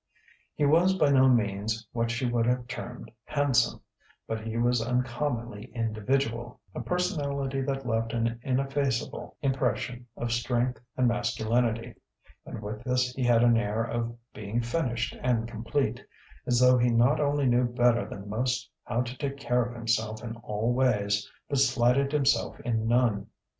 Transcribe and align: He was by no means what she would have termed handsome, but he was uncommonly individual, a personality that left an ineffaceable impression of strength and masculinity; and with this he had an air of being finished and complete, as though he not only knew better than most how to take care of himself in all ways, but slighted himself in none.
He 0.55 0.65
was 0.65 0.95
by 0.95 1.11
no 1.11 1.29
means 1.29 1.85
what 1.91 2.09
she 2.09 2.25
would 2.25 2.47
have 2.47 2.65
termed 2.65 3.11
handsome, 3.25 3.81
but 4.27 4.41
he 4.41 4.57
was 4.57 4.81
uncommonly 4.81 5.65
individual, 5.75 6.59
a 6.73 6.81
personality 6.81 7.61
that 7.61 7.85
left 7.85 8.11
an 8.11 8.39
ineffaceable 8.41 9.37
impression 9.43 10.07
of 10.17 10.31
strength 10.31 10.79
and 10.97 11.07
masculinity; 11.07 11.93
and 12.47 12.63
with 12.63 12.83
this 12.83 13.13
he 13.13 13.21
had 13.21 13.43
an 13.43 13.55
air 13.57 13.83
of 13.83 14.17
being 14.33 14.59
finished 14.59 15.15
and 15.21 15.47
complete, 15.47 16.03
as 16.47 16.59
though 16.59 16.79
he 16.79 16.89
not 16.89 17.19
only 17.19 17.45
knew 17.45 17.65
better 17.65 18.09
than 18.09 18.27
most 18.27 18.71
how 18.85 19.03
to 19.03 19.15
take 19.19 19.37
care 19.37 19.61
of 19.61 19.75
himself 19.75 20.23
in 20.23 20.35
all 20.37 20.73
ways, 20.73 21.29
but 21.47 21.59
slighted 21.59 22.11
himself 22.11 22.59
in 22.61 22.87
none. 22.87 23.27